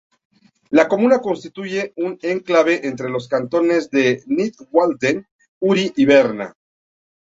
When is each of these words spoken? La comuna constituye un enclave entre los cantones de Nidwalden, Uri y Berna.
La 0.71 0.87
comuna 0.87 1.19
constituye 1.19 1.93
un 1.95 2.17
enclave 2.23 2.87
entre 2.87 3.07
los 3.11 3.27
cantones 3.27 3.91
de 3.91 4.23
Nidwalden, 4.25 5.27
Uri 5.59 5.93
y 5.95 6.05
Berna. 6.05 6.55